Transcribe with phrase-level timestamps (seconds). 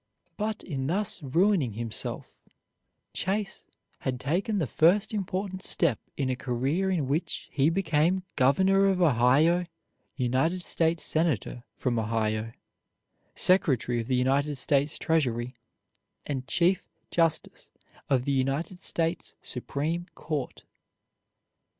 [0.35, 2.35] But in thus ruining himself
[3.13, 3.65] Chase
[3.99, 8.99] had taken the first important step in a career in which he became Governor of
[8.99, 9.67] Ohio,
[10.15, 12.51] United States Senator from Ohio,
[13.35, 15.53] Secretary of the United States Treasury,
[16.25, 17.69] and Chief Justice
[18.09, 20.63] of the United States Supreme Court.